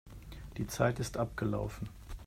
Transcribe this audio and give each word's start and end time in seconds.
Die 0.57 0.65
Zeit 0.65 0.99
ist 0.99 1.17
abgelaufen. 1.17 1.87